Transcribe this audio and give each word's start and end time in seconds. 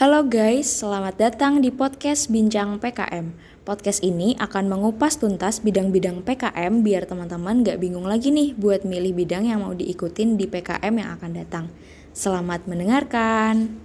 Halo 0.00 0.24
guys, 0.24 0.80
selamat 0.80 1.20
datang 1.20 1.60
di 1.60 1.68
podcast 1.68 2.32
Bincang 2.32 2.80
PKM. 2.80 3.36
Podcast 3.68 4.00
ini 4.00 4.32
akan 4.40 4.72
mengupas 4.72 5.20
tuntas 5.20 5.60
bidang-bidang 5.60 6.24
PKM 6.24 6.80
biar 6.80 7.04
teman-teman 7.04 7.60
gak 7.60 7.84
bingung 7.84 8.08
lagi 8.08 8.32
nih 8.32 8.56
buat 8.56 8.88
milih 8.88 9.12
bidang 9.12 9.44
yang 9.44 9.60
mau 9.60 9.76
diikutin 9.76 10.40
di 10.40 10.48
PKM 10.48 10.88
yang 10.96 11.20
akan 11.20 11.30
datang. 11.36 11.68
Selamat 12.16 12.64
mendengarkan. 12.64 13.76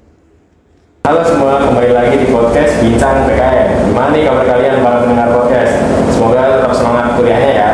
Halo 1.04 1.20
semua, 1.28 1.60
kembali 1.68 1.92
lagi 1.92 2.16
di 2.24 2.32
podcast 2.32 2.80
Bincang 2.80 3.28
PKM. 3.28 3.92
Gimana 3.92 4.16
nih 4.16 4.24
kabar 4.24 4.44
kalian 4.56 4.76
para 4.88 4.98
pendengar 5.04 5.28
podcast? 5.36 5.84
Semoga 6.16 6.42
tetap 6.48 6.72
semangat 6.80 7.20
kuliahnya 7.20 7.52
ya. 7.52 7.70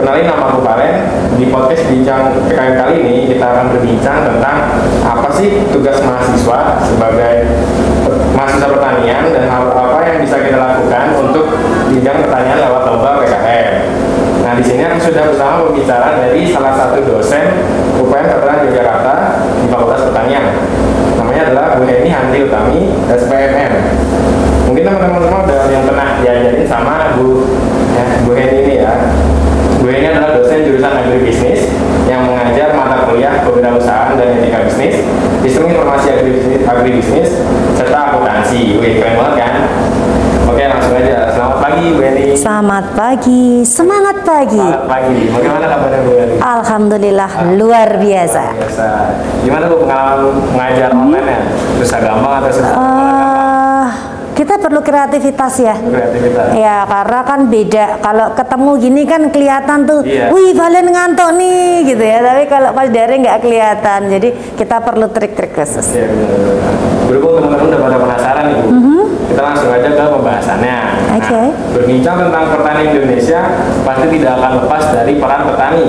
Kenalin 0.00 0.32
nama 0.32 0.48
aku 0.48 0.64
Valen. 0.64 1.12
Di 1.36 1.52
podcast 1.52 1.84
Bincang 1.92 2.32
PKM 2.48 2.72
kali 2.72 3.04
ini 3.04 3.16
kita 3.36 3.44
akan 3.44 3.68
berbincang 3.68 4.32
tentang 4.32 4.80
apa 5.04 5.28
sih 5.36 5.68
tugas 5.68 6.00
mahasiswa 6.00 6.80
sebagai 6.88 7.44
mahasiswa 8.32 8.68
pertanian 8.72 9.28
dan 9.28 9.44
hal 9.52 9.68
apa 9.68 10.00
yang 10.08 10.24
bisa 10.24 10.40
kita 10.40 10.56
lakukan 10.56 11.04
untuk 11.20 11.52
bincang 11.92 12.16
pertanian 12.24 12.64
lewat 12.64 12.82
lomba 12.88 13.20
PKM. 13.20 13.68
Nah 14.40 14.52
di 14.56 14.64
sini 14.64 14.88
aku 14.88 15.12
sudah 15.12 15.36
bersama 15.36 15.68
pembicara 15.68 16.16
dari 16.16 16.48
salah 16.48 16.80
satu 16.80 17.04
dosen 17.04 17.60
UPN 18.00 18.24
Veteran 18.24 18.72
Yogyakarta 18.72 19.12
di 19.60 19.68
Fakultas 19.68 20.08
Pertanian. 20.08 20.64
Namanya 21.20 21.52
adalah 21.52 21.64
Bu 21.76 21.84
Heni 21.84 22.08
Handri 22.08 22.48
Utami, 22.48 22.88
SPMM. 23.04 23.72
Mungkin 24.64 24.80
teman-teman 24.80 25.20
semua 25.28 25.44
udah 25.44 25.68
yang 25.68 25.84
pernah 25.84 26.16
diajarin 26.24 26.64
sama 26.64 27.12
Bu 27.20 27.44
ya, 27.92 28.04
Bu 28.24 28.32
Heni 28.32 28.56
ini 28.64 28.74
ya. 28.80 28.96
Bu 29.80 29.88
Heni 29.88 30.12
adalah 30.12 30.36
dosen 30.36 30.68
jurusan 30.68 30.92
agribisnis 30.92 31.72
yang 32.04 32.28
mengajar 32.28 32.76
mata 32.76 33.08
kuliah 33.08 33.40
kewirausahaan 33.40 34.12
dan 34.12 34.36
etika 34.36 34.68
bisnis, 34.68 35.00
sistem 35.40 35.72
informasi 35.72 36.20
agribisnis, 36.20 36.60
agribisnis 36.68 37.28
serta 37.80 38.12
akuntansi. 38.12 38.76
Wih, 38.76 39.00
keren 39.00 39.16
banget 39.16 39.34
kan? 39.40 39.52
Oke, 40.52 40.68
langsung 40.68 40.92
aja. 41.00 41.32
Selamat 41.32 41.58
pagi 41.64 41.96
Bu 41.96 42.00
Heni. 42.04 42.36
Selamat 42.36 42.84
pagi, 43.10 43.66
semangat 43.66 44.22
pagi. 44.22 44.54
Selamat 44.54 44.86
pagi. 44.86 45.18
Bagaimana 45.34 45.66
kabarnya 45.66 46.00
Bu 46.06 46.12
Heni? 46.14 46.34
Alhamdulillah 46.38 47.30
luar 47.58 47.88
biasa. 47.98 48.42
Biasa. 48.54 48.86
Gimana 49.42 49.64
Bu 49.66 49.82
pengalaman 49.82 50.30
mengajar 50.54 50.90
online 50.94 51.26
ya? 51.26 51.40
Susah 51.82 51.98
gampang 51.98 52.32
atau 52.38 52.50
susah? 52.54 52.70
Eh, 52.70 53.86
kita 54.38 54.62
perlu 54.62 54.78
kreativitas 54.78 55.54
ya. 55.58 55.74
Kreativitas. 55.74 56.54
Ya 56.54 56.86
karena 56.86 57.20
kan 57.26 57.40
beda 57.50 57.84
kalau 57.98 58.26
ketemu 58.38 58.70
gini 58.78 59.02
kan 59.02 59.22
kelihatan 59.34 59.78
tuh, 59.90 60.00
Iya. 60.06 60.30
wih 60.30 60.54
Valen 60.54 60.86
ngantuk 60.94 61.34
nih 61.34 61.90
gitu 61.90 62.04
ya. 62.06 62.22
Tapi 62.22 62.46
kalau 62.46 62.70
pas 62.70 62.86
daring 62.86 63.26
nggak 63.26 63.42
kelihatan, 63.42 64.00
jadi 64.06 64.28
kita 64.54 64.86
perlu 64.86 65.10
trik-trik 65.10 65.50
khusus. 65.50 65.98
Iya 65.98 66.06
benar. 66.06 66.99
Berhubung 67.10 67.42
teman-teman 67.42 67.74
udah 67.74 67.80
pada 67.82 67.98
penasaran 67.98 68.44
nih 68.46 68.56
Bu, 68.62 68.70
kita 69.26 69.42
langsung 69.42 69.66
aja 69.74 69.88
ke 69.90 70.04
pembahasannya. 70.14 70.78
Mm-hmm. 70.78 71.16
Oke. 71.18 71.42
Nah, 71.42 71.74
berbincang 71.74 72.16
tentang 72.22 72.44
pertanian 72.54 72.86
Indonesia 72.94 73.40
pasti 73.82 74.06
tidak 74.14 74.32
akan 74.38 74.52
lepas 74.62 74.82
dari 74.94 75.12
peran 75.18 75.42
petani 75.50 75.84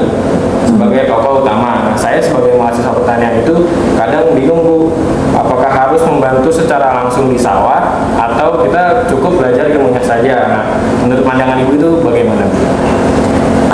sebagai 0.65 1.01
tokoh 1.05 1.45
utama. 1.45 1.93
Nah, 1.93 1.93
saya 1.93 2.17
sebagai 2.17 2.57
mahasiswa 2.57 2.89
pertanian 2.89 3.37
itu 3.37 3.53
kadang 3.93 4.33
bingung 4.33 4.65
Bu, 4.65 4.97
apakah 5.37 5.69
harus 5.69 6.01
membantu 6.09 6.49
secara 6.49 6.89
langsung 7.05 7.29
di 7.29 7.37
sawah 7.37 8.01
atau 8.17 8.65
kita 8.65 9.05
cukup 9.05 9.45
belajar 9.45 9.69
ilmunya 9.69 10.01
saja. 10.01 10.49
Nah, 10.49 10.63
menurut 11.05 11.21
pandangan 11.21 11.61
Ibu 11.61 11.71
itu 11.77 11.89
bagaimana? 12.01 12.49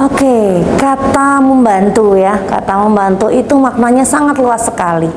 Oke, 0.04 0.68
kata 0.76 1.40
membantu 1.40 2.20
ya, 2.20 2.36
kata 2.44 2.76
membantu 2.76 3.32
itu 3.32 3.56
maknanya 3.56 4.04
sangat 4.04 4.36
luas 4.36 4.68
sekali. 4.68 5.08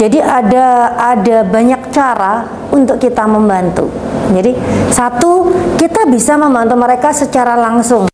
Jadi 0.00 0.18
ada 0.18 0.96
ada 0.98 1.46
banyak 1.46 1.92
cara 1.94 2.46
untuk 2.72 2.98
kita 2.98 3.28
membantu. 3.28 3.86
Jadi 4.32 4.56
satu, 4.90 5.52
kita 5.76 6.08
bisa 6.08 6.34
membantu 6.40 6.74
mereka 6.74 7.12
secara 7.12 7.54
langsung. 7.54 8.08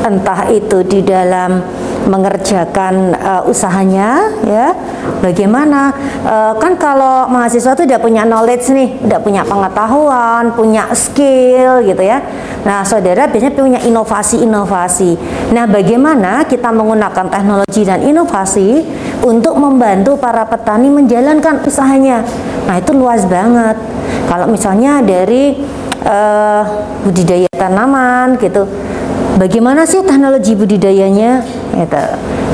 Entah 0.00 0.48
itu 0.48 0.80
di 0.86 1.04
dalam 1.04 1.60
mengerjakan 2.08 3.12
uh, 3.14 3.42
usahanya 3.44 4.32
ya. 4.46 4.72
Bagaimana 5.20 5.92
Uh, 6.20 6.52
kan 6.60 6.76
kalau 6.76 7.32
mahasiswa 7.32 7.72
itu 7.72 7.88
udah 7.88 7.96
punya 7.96 8.28
knowledge 8.28 8.68
nih, 8.76 8.92
udah 9.08 9.24
punya 9.24 9.40
pengetahuan, 9.40 10.52
punya 10.52 10.92
skill 10.92 11.80
gitu 11.80 12.04
ya. 12.04 12.20
Nah, 12.60 12.84
saudara 12.84 13.24
biasanya 13.24 13.56
punya 13.56 13.80
inovasi-inovasi. 13.80 15.16
Nah, 15.56 15.64
bagaimana 15.64 16.44
kita 16.44 16.68
menggunakan 16.76 17.32
teknologi 17.32 17.88
dan 17.88 18.04
inovasi 18.04 18.84
untuk 19.20 19.54
membantu 19.56 20.16
para 20.16 20.44
petani 20.48 20.88
menjalankan 20.88 21.60
usahanya? 21.64 22.24
Nah, 22.64 22.76
itu 22.80 22.92
luas 22.96 23.24
banget. 23.28 23.76
Kalau 24.28 24.46
misalnya 24.48 25.02
dari 25.04 25.58
eh, 26.04 26.62
budidaya 27.04 27.50
tanaman 27.52 28.40
gitu, 28.40 28.64
bagaimana 29.36 29.84
sih 29.84 30.00
teknologi 30.04 30.56
budidayanya? 30.56 31.44
Gitu. 31.76 32.02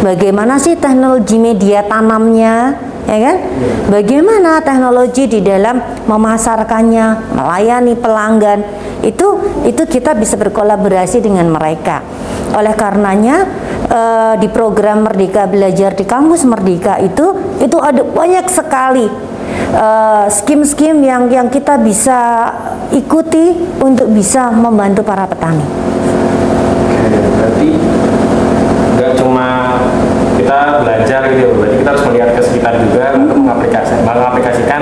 Bagaimana 0.04 0.60
sih 0.60 0.76
teknologi 0.76 1.36
media 1.40 1.82
tanamnya? 1.86 2.76
Ya 3.06 3.18
kan? 3.22 3.36
Bagaimana 3.86 4.58
teknologi 4.66 5.30
di 5.30 5.38
dalam 5.38 5.78
memasarkannya, 6.10 7.34
melayani 7.38 7.94
pelanggan? 7.94 8.66
Itu 9.06 9.38
itu 9.62 9.82
kita 9.86 10.18
bisa 10.18 10.34
berkolaborasi 10.34 11.22
dengan 11.22 11.46
mereka. 11.46 12.02
Oleh 12.50 12.74
karenanya 12.74 13.46
eh, 13.84 14.34
di 14.40 14.48
program 14.48 15.04
Merdeka 15.04 15.44
Belajar 15.48 15.92
di 15.92 16.04
Kampus 16.08 16.48
Merdeka 16.48 17.00
itu 17.02 17.56
itu 17.60 17.76
ada 17.80 18.02
banyak 18.02 18.46
sekali 18.48 19.06
eh, 19.74 20.24
skim-skim 20.32 21.02
yang 21.04 21.28
yang 21.28 21.48
kita 21.52 21.76
bisa 21.80 22.50
ikuti 22.94 23.52
untuk 23.82 24.08
bisa 24.12 24.48
membantu 24.52 25.04
para 25.04 25.28
petani. 25.28 25.66
Berarti 27.36 27.68
nggak 28.96 29.12
cuma 29.20 29.76
kita 30.36 30.80
belajar 30.84 31.20
gitu 31.32 31.40
ya, 31.42 31.48
berarti 31.52 31.76
kita 31.80 31.88
harus 31.90 32.04
melihat 32.08 32.30
ke 32.36 32.42
sekitar 32.44 32.72
juga 32.78 33.04
untuk 33.16 33.36
mengaplikasikan, 33.40 34.04
mengaplikasikan 34.04 34.80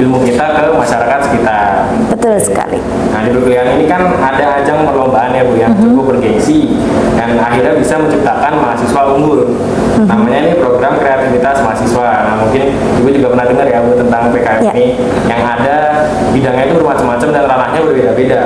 ilmu 0.00 0.18
kita 0.22 0.44
ke 0.54 0.64
masyarakat 0.74 1.18
sekitar. 1.28 1.68
Betul 2.14 2.38
sekali. 2.38 2.78
Nah 3.10 3.26
di 3.26 3.34
perkuliahan 3.34 3.74
ini 3.74 3.90
kan 3.90 4.06
ada 4.06 4.62
ajang 4.62 4.86
perlombaan 4.86 5.34
ya 5.34 5.42
Bu 5.42 5.58
yang 5.58 5.74
cukup 5.74 6.14
bergengsi 6.14 6.78
dan 7.18 7.34
akhirnya 7.42 7.74
bisa 7.74 7.98
menciptakan 7.98 8.54
mahasiswa 8.62 9.02
unggul. 9.18 9.50
Namanya 9.98 10.38
ini 10.46 10.52
program 10.62 10.94
kreativitas 11.02 11.58
mahasiswa. 11.66 12.06
Nah 12.30 12.34
mungkin 12.46 12.70
Ibu 13.02 13.08
juga 13.10 13.34
pernah 13.34 13.46
dengar 13.50 13.66
ya 13.66 13.82
Bu 13.82 13.98
tentang 13.98 14.30
PKM 14.30 14.62
Ya. 14.62 14.72
ini 14.78 14.96
yang 15.26 15.42
ada 15.42 16.06
bidangnya 16.30 16.70
itu 16.70 16.74
bermacam-macam 16.78 17.28
dan 17.34 17.42
ranahnya 17.50 17.80
berbeda-beda. 17.82 18.40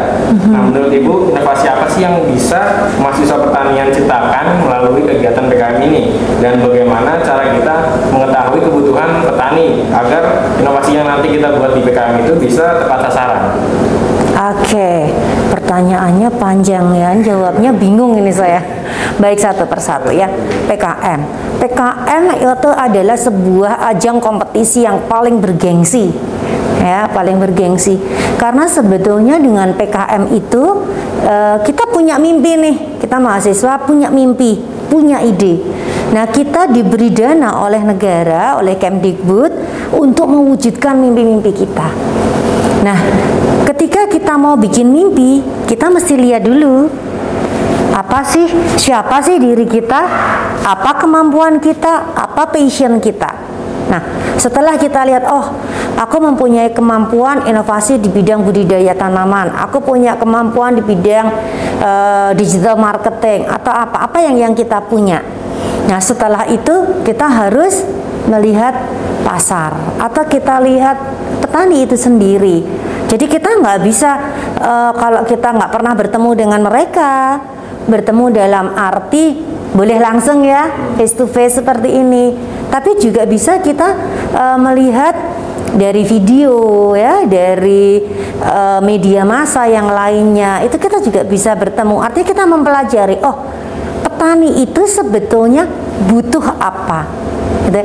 Nah 0.48 0.60
menurut 0.64 0.88
Ibu 0.88 1.36
inovasi 1.36 1.68
apa 1.68 1.84
sih 1.92 2.00
yang 2.08 2.24
bisa 2.24 2.88
mahasiswa 2.96 3.36
pertanian 3.36 3.92
ciptakan 3.92 4.64
melalui 4.64 5.04
kegiatan 5.04 5.44
PKM 5.44 5.78
ini 5.84 6.16
dan 6.40 6.64
bagaimana 6.64 7.20
cara 7.20 7.52
kita 7.52 7.74
mengetahui 8.08 8.60
kebutuhan 8.64 9.20
petani 9.28 9.84
agar 9.92 10.48
inovasi 10.56 10.96
yang 10.96 11.06
nanti 11.06 11.36
kita 11.36 11.52
buat 11.60 11.76
di 11.76 11.84
PKM 11.84 12.24
itu 12.24 12.32
bisa 12.40 12.80
tepat 12.80 13.04
sasaran. 13.08 13.57
Oke, 14.38 15.10
pertanyaannya 15.50 16.30
panjang 16.38 16.94
ya, 16.94 17.10
jawabnya 17.18 17.74
bingung 17.74 18.14
ini 18.14 18.30
saya. 18.30 18.62
Baik 19.18 19.42
satu 19.42 19.66
persatu 19.66 20.14
ya, 20.14 20.30
PKM. 20.70 21.20
PKM 21.58 22.38
itu 22.38 22.70
adalah 22.70 23.18
sebuah 23.18 23.82
ajang 23.90 24.22
kompetisi 24.22 24.86
yang 24.86 25.10
paling 25.10 25.42
bergengsi, 25.42 26.14
ya 26.78 27.10
paling 27.10 27.42
bergengsi. 27.42 27.98
Karena 28.38 28.70
sebetulnya 28.70 29.42
dengan 29.42 29.74
PKM 29.74 30.30
itu 30.30 30.86
eh, 31.26 31.58
kita 31.66 31.90
punya 31.90 32.14
mimpi 32.22 32.54
nih, 32.54 32.76
kita 33.02 33.18
mahasiswa 33.18 33.82
punya 33.82 34.06
mimpi, 34.06 34.62
punya 34.86 35.18
ide. 35.18 35.58
Nah 36.14 36.30
kita 36.30 36.70
diberi 36.70 37.10
dana 37.10 37.58
oleh 37.66 37.82
negara, 37.82 38.54
oleh 38.54 38.78
Kemdikbud 38.78 39.52
untuk 39.98 40.30
mewujudkan 40.30 40.94
mimpi-mimpi 40.94 41.50
kita. 41.52 41.90
Nah, 42.78 42.98
ketika 43.66 44.06
kita 44.06 44.38
mau 44.38 44.54
bikin 44.54 44.86
mimpi, 44.86 45.42
kita 45.66 45.90
mesti 45.90 46.14
lihat 46.14 46.46
dulu 46.46 46.86
apa 47.90 48.22
sih, 48.22 48.46
siapa 48.78 49.18
sih 49.18 49.42
diri 49.42 49.66
kita, 49.66 50.00
apa 50.62 50.90
kemampuan 51.02 51.58
kita, 51.58 52.14
apa 52.14 52.46
passion 52.54 53.02
kita. 53.02 53.30
Nah, 53.88 54.02
setelah 54.38 54.78
kita 54.78 55.02
lihat, 55.08 55.26
oh, 55.26 55.50
aku 55.98 56.16
mempunyai 56.22 56.70
kemampuan 56.70 57.48
inovasi 57.48 57.98
di 57.98 58.06
bidang 58.06 58.46
budidaya 58.46 58.94
tanaman, 58.94 59.50
aku 59.50 59.82
punya 59.82 60.14
kemampuan 60.14 60.78
di 60.78 60.82
bidang 60.84 61.26
eh, 61.82 62.30
digital 62.38 62.78
marketing 62.78 63.48
atau 63.48 63.72
apa-apa 63.74 64.22
yang 64.22 64.36
yang 64.38 64.52
kita 64.54 64.78
punya. 64.86 65.24
Nah, 65.88 65.98
setelah 65.98 66.46
itu 66.46 67.02
kita 67.02 67.26
harus 67.26 67.82
melihat 68.28 68.76
pasar 69.24 69.72
atau 69.96 70.22
kita 70.28 70.60
lihat 70.60 71.17
petani 71.58 71.90
itu 71.90 71.98
sendiri. 71.98 72.62
Jadi 73.10 73.26
kita 73.26 73.58
nggak 73.58 73.82
bisa 73.82 74.10
eh, 74.62 74.92
kalau 74.94 75.26
kita 75.26 75.50
nggak 75.58 75.74
pernah 75.74 75.90
bertemu 75.98 76.30
dengan 76.38 76.60
mereka, 76.62 77.42
bertemu 77.90 78.24
dalam 78.30 78.78
arti 78.78 79.42
boleh 79.74 79.98
langsung 79.98 80.46
ya 80.46 80.94
face 80.94 81.18
to 81.18 81.26
face 81.26 81.58
seperti 81.58 81.98
ini. 81.98 82.30
Tapi 82.70 82.94
juga 83.02 83.26
bisa 83.26 83.58
kita 83.58 83.88
eh, 84.38 84.58
melihat 84.62 85.18
dari 85.74 86.06
video 86.06 86.94
ya, 86.96 87.28
dari 87.28 88.00
uh, 88.40 88.80
media 88.80 89.20
massa 89.22 89.68
yang 89.68 89.92
lainnya, 89.92 90.64
itu 90.64 90.80
kita 90.80 90.98
juga 91.04 91.22
bisa 91.28 91.52
bertemu. 91.52 92.00
Artinya 92.00 92.26
kita 92.26 92.44
mempelajari, 92.48 93.20
oh 93.20 93.36
petani 94.00 94.64
itu 94.64 94.88
sebetulnya 94.88 95.68
butuh 96.08 96.56
apa? 96.56 97.04
Gitu. 97.68 97.84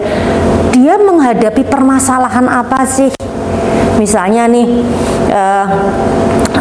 Dia 0.79 0.95
menghadapi 0.95 1.67
permasalahan 1.67 2.47
apa 2.47 2.87
sih? 2.87 3.11
Misalnya 3.97 4.49
nih, 4.49 4.67
uh, 5.29 5.67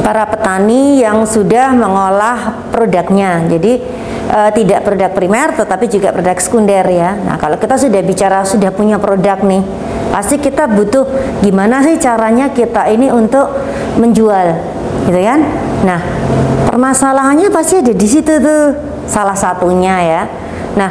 para 0.02 0.28
petani 0.28 1.00
yang 1.00 1.24
sudah 1.24 1.72
mengolah 1.72 2.68
produknya, 2.68 3.46
jadi 3.48 3.80
uh, 4.28 4.50
tidak 4.52 4.84
produk 4.84 5.10
primer 5.14 5.48
tetapi 5.56 5.86
juga 5.88 6.12
produk 6.12 6.36
sekunder 6.38 6.84
ya. 6.90 7.16
Nah, 7.16 7.36
kalau 7.40 7.56
kita 7.56 7.78
sudah 7.80 8.02
bicara 8.04 8.44
sudah 8.44 8.68
punya 8.74 9.00
produk 9.00 9.40
nih, 9.40 9.62
pasti 10.12 10.36
kita 10.42 10.68
butuh 10.68 11.08
gimana 11.40 11.80
sih 11.80 11.96
caranya 11.96 12.52
kita 12.52 12.90
ini 12.92 13.08
untuk 13.08 13.48
menjual, 13.96 14.48
gitu 15.08 15.20
kan? 15.22 15.40
Nah, 15.88 16.00
permasalahannya 16.68 17.48
pasti 17.48 17.80
ada 17.80 17.94
di 17.96 18.06
situ 18.08 18.38
tuh 18.42 18.76
salah 19.08 19.34
satunya 19.34 19.96
ya. 20.02 20.22
Nah, 20.76 20.90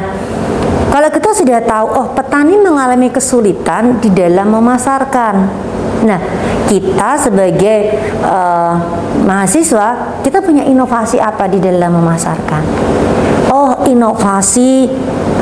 kalau 0.92 1.08
kita 1.08 1.32
sudah 1.32 1.64
tahu, 1.64 1.86
oh 1.88 2.06
petani 2.12 2.60
mengalami 2.60 3.08
kesulitan 3.08 3.96
di 4.02 4.12
dalam 4.12 4.52
memasarkan. 4.52 5.70
Nah, 6.02 6.20
kita 6.66 7.14
sebagai 7.18 7.94
uh, 8.26 8.74
mahasiswa, 9.22 10.18
kita 10.22 10.42
punya 10.42 10.66
inovasi 10.66 11.22
apa 11.22 11.46
di 11.46 11.62
dalam 11.62 11.98
memasarkan? 12.02 12.62
Oh, 13.52 13.86
inovasi 13.86 14.88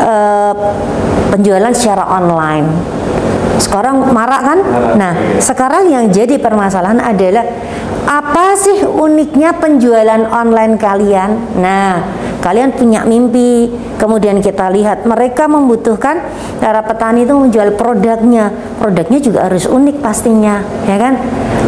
uh, 0.03 0.55
penjualan 1.31 1.73
secara 1.73 2.05
online. 2.11 2.67
Sekarang 3.61 4.09
marak 4.11 4.43
kan? 4.43 4.59
Nah, 4.97 5.12
sekarang 5.39 5.89
yang 5.93 6.09
jadi 6.09 6.41
permasalahan 6.41 7.01
adalah 7.01 7.45
apa 8.09 8.57
sih 8.57 8.83
uniknya 8.83 9.55
penjualan 9.61 10.27
online 10.33 10.75
kalian? 10.81 11.61
Nah, 11.61 12.01
kalian 12.40 12.72
punya 12.72 13.04
mimpi, 13.04 13.69
kemudian 14.00 14.40
kita 14.40 14.72
lihat 14.72 15.04
mereka 15.04 15.44
membutuhkan 15.46 16.25
para 16.58 16.81
petani 16.81 17.28
itu 17.28 17.37
menjual 17.37 17.76
produknya, 17.76 18.50
produknya 18.81 19.20
juga 19.20 19.46
harus 19.46 19.69
unik 19.69 20.00
pastinya, 20.00 20.64
ya 20.88 20.96
kan? 20.96 21.14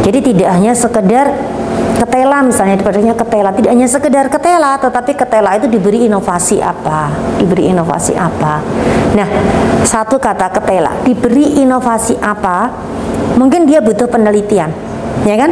Jadi 0.03 0.33
tidak 0.33 0.49
hanya 0.53 0.73
sekedar 0.73 1.27
ketela 2.03 2.43
misalnya 2.43 2.81
produknya 2.83 3.15
ketela, 3.15 3.55
tidak 3.55 3.71
hanya 3.71 3.89
sekedar 3.89 4.27
ketela, 4.27 4.81
tetapi 4.81 5.13
ketela 5.15 5.55
itu 5.61 5.71
diberi 5.71 6.09
inovasi 6.11 6.59
apa? 6.59 7.13
Diberi 7.39 7.71
inovasi 7.71 8.19
apa? 8.19 8.59
Nah, 9.15 9.29
satu 9.87 10.19
kata 10.19 10.51
ketela, 10.51 11.05
diberi 11.07 11.63
inovasi 11.63 12.19
apa? 12.19 12.73
Mungkin 13.39 13.65
dia 13.65 13.81
butuh 13.81 14.11
penelitian 14.11 14.92
ya 15.23 15.37
kan? 15.39 15.51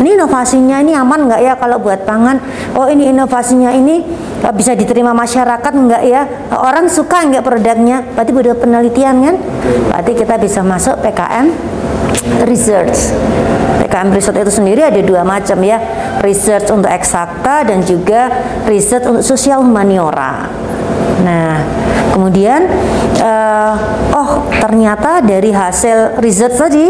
Ini 0.00 0.16
inovasinya 0.16 0.80
ini 0.80 0.92
aman 0.96 1.28
nggak 1.28 1.40
ya 1.44 1.54
kalau 1.58 1.82
buat 1.82 2.06
pangan? 2.08 2.40
Oh 2.78 2.88
ini 2.88 3.10
inovasinya 3.12 3.74
ini 3.74 4.02
uh, 4.42 4.54
bisa 4.54 4.72
diterima 4.72 5.12
masyarakat 5.12 5.72
nggak 5.72 6.02
ya? 6.08 6.22
Orang 6.54 6.88
suka 6.88 7.26
nggak 7.26 7.44
produknya? 7.44 8.06
Berarti 8.16 8.30
butuh 8.32 8.56
penelitian 8.56 9.16
kan? 9.20 9.36
Berarti 9.92 10.12
kita 10.16 10.34
bisa 10.40 10.60
masuk 10.64 10.98
PKM 11.04 11.46
research. 12.46 13.12
PKM 13.84 14.08
research 14.12 14.38
itu 14.40 14.52
sendiri 14.52 14.80
ada 14.86 15.00
dua 15.02 15.26
macam 15.26 15.58
ya. 15.60 15.78
Research 16.24 16.68
untuk 16.72 16.88
eksakta 16.88 17.68
dan 17.68 17.84
juga 17.84 18.28
research 18.68 19.04
untuk 19.08 19.24
sosial 19.24 19.64
humaniora. 19.64 20.48
Nah, 21.20 21.60
kemudian 22.16 22.64
uh, 23.20 23.74
oh 24.16 24.48
ternyata 24.56 25.20
dari 25.20 25.52
hasil 25.52 26.20
research 26.20 26.56
tadi 26.56 26.86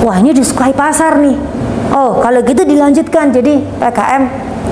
wah 0.00 0.16
ini 0.18 0.32
disukai 0.32 0.72
pasar 0.72 1.20
nih. 1.20 1.36
Oh 1.90 2.22
kalau 2.22 2.40
gitu 2.46 2.62
dilanjutkan 2.62 3.34
jadi 3.34 3.60
PKM 3.80 4.22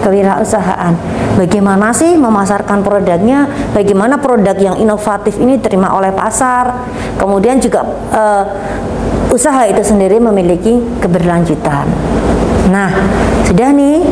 kewirausahaan. 0.00 0.94
Bagaimana 1.34 1.90
sih 1.94 2.14
memasarkan 2.18 2.82
produknya? 2.82 3.46
Bagaimana 3.74 4.18
produk 4.18 4.54
yang 4.58 4.76
inovatif 4.78 5.38
ini 5.38 5.58
diterima 5.58 5.94
oleh 5.94 6.10
pasar? 6.14 6.86
Kemudian 7.18 7.58
juga 7.58 7.86
uh, 8.14 8.44
usaha 9.30 9.66
itu 9.66 9.82
sendiri 9.82 10.18
memiliki 10.18 10.78
keberlanjutan. 11.02 11.86
Nah 12.68 12.90
sudah 13.46 13.70
nih 13.72 14.02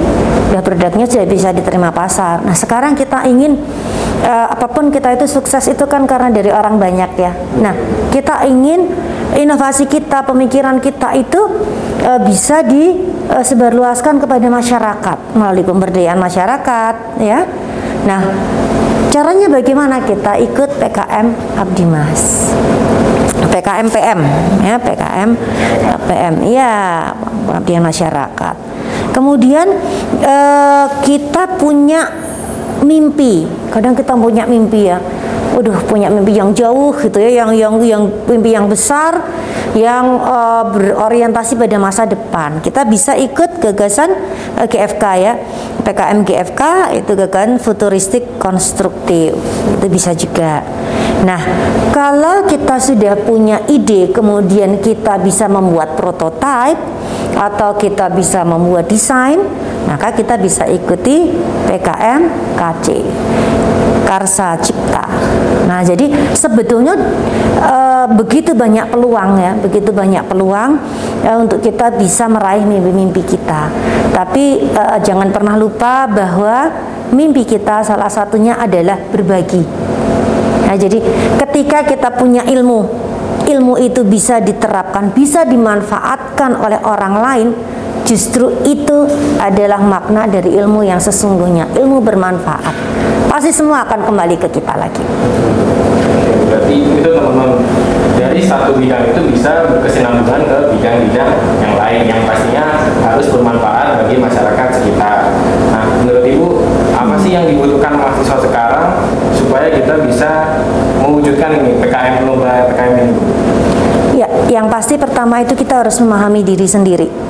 sudah 0.51 0.63
produknya 0.63 1.07
sudah 1.07 1.27
bisa 1.29 1.51
diterima 1.53 1.93
pasar. 1.93 2.43
Nah 2.43 2.55
sekarang 2.57 2.97
kita 2.97 3.27
ingin 3.29 3.59
uh, 4.25 4.47
apa 4.53 4.67
pun 4.71 4.89
kita 4.89 5.13
itu 5.19 5.27
sukses 5.29 5.67
itu 5.69 5.85
kan 5.85 6.07
karena 6.09 6.33
dari 6.33 6.49
orang 6.49 6.81
banyak 6.81 7.11
ya 7.19 7.33
nah 7.61 7.75
kita 8.15 8.49
ingin 8.49 8.89
inovasi 9.37 9.85
kita, 9.85 10.25
pemikiran 10.25 10.81
kita 10.81 11.13
itu 11.19 11.41
e, 12.01 12.11
bisa 12.25 12.65
disebarluaskan 12.65 14.23
kepada 14.23 14.47
masyarakat 14.49 15.19
melalui 15.37 15.65
pemberdayaan 15.67 16.21
masyarakat, 16.21 16.95
ya. 17.21 17.45
Nah, 18.09 18.21
caranya 19.13 19.51
bagaimana 19.53 20.01
kita 20.07 20.41
ikut 20.41 20.81
PKM 20.81 21.27
Abdimas? 21.59 22.55
PKM 23.47 23.89
PM, 23.89 24.21
ya 24.65 24.77
PKM 24.77 25.31
PM, 26.09 26.35
ya 26.53 26.73
pengabdian 27.49 27.83
masyarakat. 27.85 28.57
Kemudian 29.13 29.67
e, 30.21 30.37
kita 31.05 31.57
punya 31.57 32.25
mimpi. 32.85 33.47
Kadang 33.71 33.95
kita 33.95 34.15
punya 34.15 34.45
mimpi 34.45 34.91
ya 34.91 34.99
waduh 35.57 35.81
punya 35.89 36.13
mimpi 36.13 36.37
yang 36.37 36.53
jauh 36.53 36.93
gitu 37.01 37.17
ya, 37.17 37.41
yang 37.41 37.57
yang 37.57 37.81
yang 37.81 38.03
mimpi 38.29 38.53
yang 38.53 38.69
besar, 38.69 39.25
yang 39.73 40.21
uh, 40.21 40.69
berorientasi 40.69 41.57
pada 41.57 41.81
masa 41.81 42.05
depan. 42.05 42.61
Kita 42.61 42.85
bisa 42.85 43.17
ikut 43.17 43.65
gagasan 43.65 44.13
uh, 44.61 44.61
eh, 44.61 44.69
GFK 44.69 45.05
ya, 45.17 45.33
PKM 45.81 46.29
GFK 46.29 46.63
itu 47.01 47.13
gagasan 47.17 47.57
futuristik 47.57 48.37
konstruktif 48.37 49.33
itu 49.81 49.87
bisa 49.89 50.13
juga. 50.13 50.61
Nah, 51.25 51.41
kalau 51.97 52.45
kita 52.45 52.77
sudah 52.77 53.17
punya 53.17 53.65
ide, 53.73 54.13
kemudian 54.13 54.85
kita 54.85 55.17
bisa 55.25 55.49
membuat 55.49 55.97
prototipe 55.97 56.77
atau 57.33 57.73
kita 57.81 58.13
bisa 58.13 58.45
membuat 58.45 58.93
desain, 58.93 59.41
maka 59.87 60.12
kita 60.12 60.35
bisa 60.37 60.67
ikuti 60.67 61.31
PKM 61.71 62.21
KC. 62.59 62.87
Karsa 64.06 64.55
Cipta. 64.62 65.03
Nah, 65.67 65.83
jadi 65.83 66.06
sebetulnya 66.31 66.94
e, 67.59 67.77
begitu 68.15 68.55
banyak 68.55 68.94
peluang 68.94 69.35
ya, 69.43 69.53
begitu 69.59 69.91
banyak 69.91 70.23
peluang 70.31 70.79
ya, 71.27 71.35
untuk 71.35 71.59
kita 71.59 71.91
bisa 71.99 72.31
meraih 72.31 72.63
mimpi-mimpi 72.63 73.27
kita. 73.27 73.67
Tapi 74.15 74.63
e, 74.63 74.82
jangan 75.03 75.34
pernah 75.34 75.58
lupa 75.58 76.06
bahwa 76.06 76.70
mimpi 77.10 77.43
kita 77.43 77.82
salah 77.82 78.06
satunya 78.06 78.55
adalah 78.55 78.94
berbagi. 79.10 79.67
Nah, 80.70 80.75
jadi 80.79 81.03
ketika 81.43 81.82
kita 81.82 82.15
punya 82.15 82.46
ilmu, 82.46 82.87
ilmu 83.43 83.75
itu 83.82 84.06
bisa 84.06 84.39
diterapkan, 84.39 85.10
bisa 85.10 85.43
dimanfaatkan 85.43 86.63
oleh 86.63 86.79
orang 86.87 87.15
lain, 87.19 87.49
justru 88.06 88.55
itu 88.63 89.10
adalah 89.43 89.82
makna 89.82 90.31
dari 90.31 90.55
ilmu 90.56 90.86
yang 90.86 91.03
sesungguhnya, 91.03 91.75
ilmu 91.75 92.01
bermanfaat 92.01 92.96
pasti 93.36 93.53
semua 93.53 93.84
akan 93.84 94.08
kembali 94.08 94.41
ke 94.41 94.48
kita 94.48 94.81
lagi. 94.81 95.05
Berarti 96.48 96.72
itu 96.72 97.05
teman-teman 97.05 97.60
dari 98.17 98.41
satu 98.41 98.81
bidang 98.81 99.13
itu 99.13 99.20
bisa 99.29 99.69
berkesinambungan 99.69 100.48
ke 100.48 100.56
bidang-bidang 100.72 101.36
yang 101.60 101.77
lain 101.77 102.03
yang 102.08 102.25
pastinya 102.25 102.81
harus 103.05 103.29
bermanfaat 103.29 104.01
bagi 104.01 104.17
masyarakat 104.17 104.69
sekitar. 104.81 105.29
Nah, 105.69 105.84
menurut 106.01 106.25
Ibu 106.25 106.48
apa 106.96 107.20
sih 107.20 107.36
yang 107.36 107.44
dibutuhkan 107.44 108.01
mahasiswa 108.01 108.41
sekarang 108.41 109.05
supaya 109.36 109.69
kita 109.69 110.01
bisa 110.08 110.65
mewujudkan 111.05 111.60
ini 111.60 111.77
PKM 111.77 112.25
lomba 112.25 112.72
PKM 112.72 112.94
ini? 113.05 113.15
Ya, 114.17 114.32
yang 114.48 114.72
pasti 114.72 114.96
pertama 114.96 115.44
itu 115.44 115.53
kita 115.53 115.84
harus 115.84 116.01
memahami 116.01 116.41
diri 116.41 116.65
sendiri. 116.65 117.26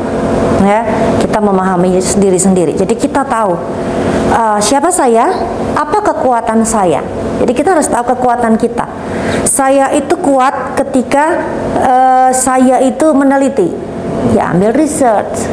Ya, 0.64 0.88
kita 1.20 1.38
memahami 1.42 2.00
diri 2.00 2.40
sendiri. 2.40 2.72
Jadi 2.72 2.96
kita 2.96 3.28
tahu 3.28 3.60
uh, 4.32 4.58
siapa 4.58 4.88
saya, 4.88 5.28
apa 5.76 6.00
kekuatan 6.00 6.64
saya. 6.64 7.04
Jadi 7.44 7.52
kita 7.52 7.76
harus 7.76 7.88
tahu 7.90 8.16
kekuatan 8.16 8.56
kita. 8.56 8.88
Saya 9.44 9.92
itu 9.92 10.16
kuat 10.16 10.76
ketika 10.80 11.44
uh, 11.76 12.30
saya 12.32 12.80
itu 12.80 13.12
meneliti, 13.12 13.68
ya 14.32 14.56
ambil 14.56 14.72
research. 14.72 15.44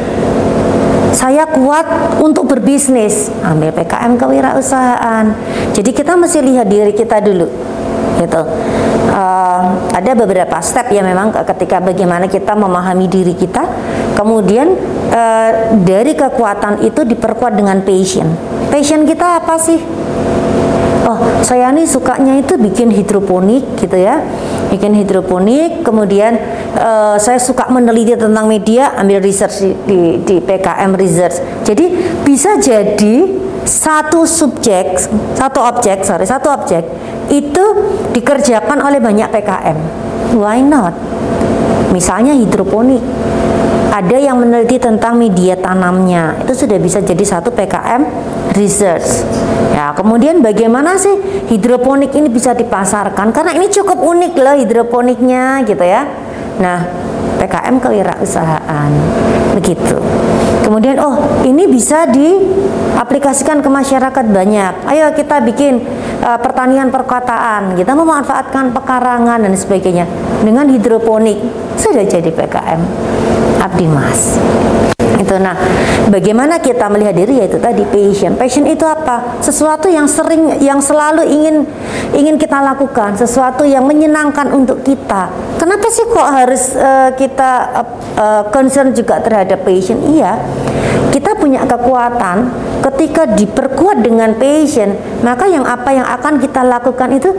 Saya 1.14 1.46
kuat 1.46 1.86
untuk 2.18 2.50
berbisnis, 2.50 3.30
ambil 3.46 3.70
PKM 3.70 4.18
kewirausahaan. 4.18 5.30
Jadi 5.70 5.90
kita 5.94 6.18
mesti 6.18 6.42
lihat 6.42 6.66
diri 6.66 6.90
kita 6.90 7.22
dulu, 7.22 7.46
gitu. 8.24 8.42
Uh, 9.12 9.62
ada 9.92 10.12
beberapa 10.16 10.58
step 10.64 10.90
ya 10.90 11.04
memang 11.04 11.30
ketika 11.30 11.78
bagaimana 11.78 12.26
kita 12.26 12.56
memahami 12.56 13.06
diri 13.06 13.36
kita, 13.36 13.62
kemudian 14.16 14.74
uh, 15.12 15.50
dari 15.84 16.16
kekuatan 16.16 16.82
itu 16.82 17.04
diperkuat 17.04 17.54
dengan 17.54 17.84
passion. 17.84 18.26
Passion 18.72 19.06
kita 19.06 19.44
apa 19.44 19.54
sih? 19.60 19.78
Oh 21.04 21.20
saya 21.44 21.68
nih 21.68 21.84
sukanya 21.84 22.40
itu 22.40 22.56
bikin 22.56 22.88
hidroponik 22.88 23.76
gitu 23.76 24.00
ya. 24.00 24.24
Bikin 24.72 24.96
hidroponik 24.96 25.84
kemudian 25.84 26.34
eh, 26.74 27.16
saya 27.20 27.36
suka 27.36 27.68
meneliti 27.68 28.16
tentang 28.16 28.48
media 28.48 28.96
ambil 28.96 29.20
research 29.20 29.60
di, 29.60 29.70
di, 29.84 30.00
di 30.24 30.36
PKM 30.40 30.96
research. 30.96 31.36
Jadi 31.68 31.86
bisa 32.24 32.56
jadi 32.56 33.28
satu 33.64 34.28
subjek 34.28 35.00
satu 35.40 35.60
objek 35.64 36.04
sorry 36.04 36.28
satu 36.28 36.52
objek 36.52 36.84
itu 37.32 37.64
dikerjakan 38.12 38.84
oleh 38.84 39.00
banyak 39.00 39.28
PKM 39.30 40.04
why 40.34 40.60
not? 40.60 40.92
Misalnya 41.94 42.34
hidroponik. 42.34 43.00
Ada 43.94 44.18
yang 44.18 44.42
meneliti 44.42 44.82
tentang 44.82 45.14
media 45.14 45.54
tanamnya. 45.54 46.34
Itu 46.42 46.66
sudah 46.66 46.82
bisa 46.82 46.98
jadi 46.98 47.22
satu 47.22 47.54
PKM 47.54 48.02
research. 48.58 49.22
Ya 49.70 49.94
kemudian 49.94 50.42
bagaimana 50.42 50.98
sih 50.98 51.14
hidroponik 51.46 52.10
ini 52.18 52.26
bisa 52.26 52.58
dipasarkan? 52.58 53.30
Karena 53.30 53.54
ini 53.54 53.70
cukup 53.70 54.02
unik 54.02 54.34
loh 54.34 54.56
hidroponiknya 54.58 55.62
gitu 55.62 55.86
ya. 55.86 56.10
Nah 56.58 56.78
PKM 57.40 57.76
kewirausahaan 57.80 58.90
begitu. 59.54 59.98
Kemudian 60.64 60.96
oh 60.96 61.44
ini 61.44 61.68
bisa 61.68 62.08
diaplikasikan 62.08 63.60
ke 63.60 63.68
masyarakat 63.68 64.24
banyak. 64.32 64.72
Ayo 64.88 65.12
kita 65.12 65.44
bikin 65.44 65.84
uh, 66.24 66.40
pertanian 66.40 66.88
perkotaan. 66.88 67.76
Kita 67.76 67.92
memanfaatkan 67.92 68.72
pekarangan 68.72 69.44
dan 69.44 69.54
sebagainya. 69.54 70.08
Dengan 70.40 70.68
hidroponik. 70.72 71.36
Sudah 71.76 72.06
jadi 72.08 72.32
PKM 72.32 72.80
abdi 73.60 73.86
mas. 73.88 74.40
Itu 75.14 75.40
nah 75.40 75.56
bagaimana 76.10 76.60
kita 76.60 76.90
melihat 76.92 77.16
diri? 77.16 77.40
Yaitu 77.40 77.56
tadi 77.56 77.86
passion. 77.86 78.36
Passion 78.36 78.64
itu 78.68 78.84
apa? 78.84 79.40
Sesuatu 79.40 79.88
yang 79.88 80.04
sering 80.04 80.60
yang 80.60 80.82
selalu 80.82 81.24
ingin 81.24 81.64
ingin 82.12 82.36
kita 82.36 82.60
lakukan. 82.60 83.16
Sesuatu 83.16 83.64
yang 83.64 83.88
menyenangkan 83.88 84.52
untuk 84.52 84.84
kita 84.84 85.30
kenapa 85.64 85.88
sih 85.88 86.04
kok 86.04 86.28
harus 86.28 86.76
uh, 86.76 87.10
kita 87.16 87.50
uh, 88.20 88.42
concern 88.52 88.92
juga 88.92 89.24
terhadap 89.24 89.64
passion 89.64 89.96
iya 90.12 90.36
kita 91.08 91.40
punya 91.40 91.64
kekuatan 91.64 92.52
ketika 92.84 93.24
diperkuat 93.32 94.04
dengan 94.04 94.36
passion 94.36 94.92
maka 95.24 95.48
yang 95.48 95.64
apa 95.64 95.88
yang 95.88 96.04
akan 96.04 96.36
kita 96.36 96.60
lakukan 96.60 97.16
itu 97.16 97.32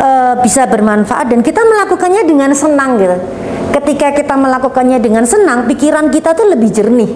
uh, 0.00 0.40
bisa 0.40 0.64
bermanfaat 0.64 1.28
dan 1.28 1.44
kita 1.44 1.60
melakukannya 1.60 2.24
dengan 2.24 2.56
senang 2.56 2.96
gitu 2.96 3.20
ketika 3.68 4.12
kita 4.16 4.34
melakukannya 4.34 4.98
dengan 4.98 5.24
senang, 5.28 5.68
pikiran 5.68 6.08
kita 6.08 6.32
tuh 6.32 6.48
lebih 6.48 6.72
jernih, 6.72 7.10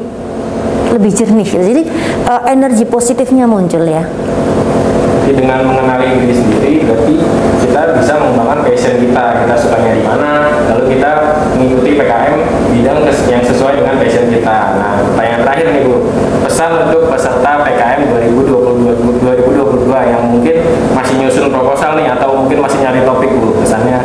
lebih 0.93 1.13
jernih. 1.13 1.47
Jadi 1.49 1.83
uh, 2.29 2.43
energi 2.49 2.85
positifnya 2.85 3.49
muncul 3.49 3.83
ya. 3.85 4.05
Jadi 5.23 5.39
dengan 5.39 5.63
mengenali 5.63 6.19
diri 6.19 6.35
sendiri, 6.35 6.73
berarti 6.83 7.15
kita 7.63 7.95
bisa 7.95 8.19
mengembangkan 8.19 8.67
passion 8.67 8.99
kita, 8.99 9.47
kita 9.47 9.55
sukanya 9.55 9.95
di 9.95 10.03
mana, 10.03 10.51
lalu 10.67 10.99
kita 10.99 11.11
mengikuti 11.55 11.95
PKM 11.95 12.35
bidang 12.75 13.07
yang 13.31 13.43
sesuai 13.47 13.79
dengan 13.79 14.03
passion 14.03 14.27
kita. 14.27 14.57
Nah, 14.75 14.99
pertanyaan 15.15 15.41
terakhir 15.47 15.67
nih 15.71 15.83
Bu, 15.87 16.11
pesan 16.43 16.71
untuk 16.91 17.07
peserta 17.07 17.63
PKM 17.63 18.01
2022, 18.11 19.23
2022 19.23 20.11
yang 20.11 20.23
mungkin 20.27 20.57
masih 20.91 21.12
nyusun 21.23 21.49
proposal 21.49 21.95
nih 21.99 22.11
atau 22.19 22.35
mungkin 22.35 22.59
masih 22.59 22.79
nyari 22.83 23.01
topik 23.07 23.31
Bu, 23.39 23.63
pesannya 23.63 23.99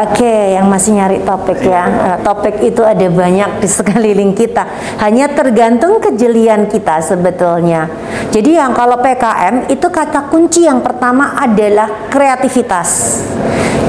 Oke, 0.00 0.24
okay, 0.24 0.56
yang 0.56 0.66
masih 0.72 0.96
nyari 0.96 1.20
topik 1.20 1.60
ya. 1.60 1.84
Uh, 1.84 2.16
topik 2.24 2.56
itu 2.64 2.80
ada 2.80 3.04
banyak 3.12 3.60
di 3.60 3.68
sekeliling 3.68 4.32
kita. 4.32 4.64
Hanya 4.96 5.28
tergantung 5.28 6.00
kejelian 6.00 6.64
kita 6.72 7.04
sebetulnya. 7.04 7.84
Jadi 8.32 8.56
yang 8.56 8.72
kalau 8.72 8.96
PKM 8.96 9.68
itu 9.68 9.86
kata 9.92 10.32
kunci 10.32 10.64
yang 10.64 10.80
pertama 10.80 11.36
adalah 11.36 12.08
kreativitas. 12.08 13.20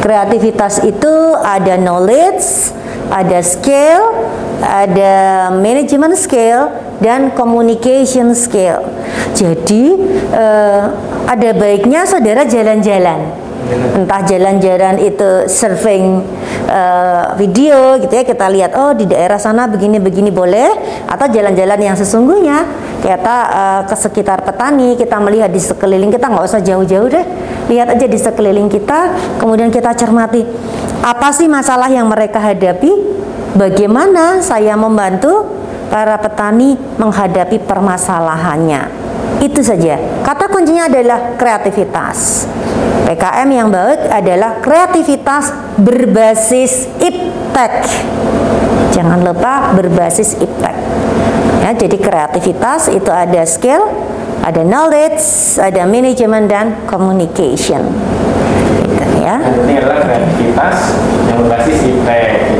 Kreativitas 0.03 0.83
itu 0.83 1.13
ada 1.39 1.79
knowledge, 1.79 2.75
ada 3.07 3.39
skill, 3.39 4.01
ada 4.59 5.47
management 5.55 6.19
skill 6.19 6.69
dan 6.99 7.33
communication 7.33 8.35
skill. 8.35 8.83
Jadi 9.33 9.95
uh, 10.35 10.91
ada 11.31 11.49
baiknya 11.55 12.03
saudara 12.03 12.43
jalan-jalan. 12.43 13.31
Entah 13.71 14.19
jalan-jalan 14.27 14.99
itu 14.99 15.47
surfing 15.47 16.19
uh, 16.67 17.37
video 17.39 17.95
gitu 18.03 18.11
ya 18.11 18.27
kita 18.27 18.51
lihat 18.51 18.75
oh 18.75 18.91
di 18.91 19.07
daerah 19.07 19.39
sana 19.39 19.69
begini 19.69 20.01
begini 20.01 20.27
boleh 20.27 20.75
atau 21.07 21.31
jalan-jalan 21.31 21.79
yang 21.79 21.95
sesungguhnya. 21.95 22.67
Kita 22.99 23.37
uh, 23.47 23.81
ke 23.87 23.95
sekitar 23.95 24.43
petani 24.43 24.99
kita 24.99 25.23
melihat 25.23 25.47
di 25.47 25.61
sekeliling 25.61 26.11
kita 26.11 26.27
nggak 26.27 26.45
usah 26.51 26.59
jauh-jauh 26.59 27.07
deh. 27.07 27.25
Lihat 27.71 27.95
aja 27.95 28.05
di 28.11 28.19
sekeliling 28.19 28.67
kita 28.67 29.15
kemudian 29.39 29.71
kita 29.71 29.95
cermati 29.95 30.43
apa 30.99 31.31
sih 31.31 31.47
masalah 31.47 31.87
yang 31.87 32.11
mereka 32.11 32.43
hadapi? 32.43 32.91
Bagaimana 33.55 34.43
saya 34.43 34.75
membantu 34.75 35.47
para 35.87 36.19
petani 36.19 36.75
menghadapi 36.99 37.59
permasalahannya 37.63 39.00
itu 39.41 39.61
saja. 39.65 39.97
Kata 40.21 40.45
kuncinya 40.47 40.85
adalah 40.85 41.33
kreativitas. 41.35 42.45
PKM 43.09 43.49
yang 43.49 43.67
baik 43.73 44.07
adalah 44.07 44.61
kreativitas 44.61 45.51
berbasis 45.81 46.87
iptek. 47.01 47.89
Jangan 48.93 49.25
lupa 49.25 49.73
berbasis 49.73 50.37
iptek. 50.37 50.75
Ya, 51.65 51.73
jadi 51.73 51.97
kreativitas 51.97 52.87
itu 52.93 53.09
ada 53.09 53.41
skill, 53.43 53.89
ada 54.45 54.61
knowledge, 54.61 55.21
ada 55.57 55.89
manajemen 55.89 56.45
dan 56.45 56.85
communication. 56.85 57.81
Gitu, 58.85 59.17
ya. 59.25 59.41
Ini 59.41 59.73
adalah 59.81 59.97
kreativitas 60.05 60.77
yang 61.29 61.37
berbasis 61.45 61.77
iptek. 61.81 62.50